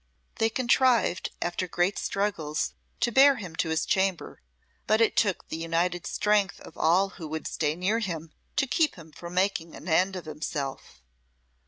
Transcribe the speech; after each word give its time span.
They 0.39 0.49
contrived, 0.49 1.29
after 1.43 1.67
great 1.67 1.99
strugglings, 1.99 2.73
to 3.01 3.11
bear 3.11 3.35
him 3.35 3.55
to 3.57 3.69
his 3.69 3.85
chamber, 3.85 4.41
but 4.87 4.99
it 4.99 5.15
took 5.15 5.47
the 5.49 5.57
united 5.57 6.07
strength 6.07 6.59
of 6.61 6.75
all 6.75 7.09
who 7.09 7.27
would 7.27 7.45
stay 7.45 7.75
near 7.75 7.99
him 7.99 8.33
to 8.55 8.65
keep 8.65 8.95
him 8.95 9.11
from 9.11 9.35
making 9.35 9.75
an 9.75 9.87
end 9.87 10.15
of 10.15 10.25
himself. 10.25 11.03